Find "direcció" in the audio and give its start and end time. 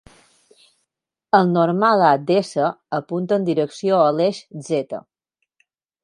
3.49-3.99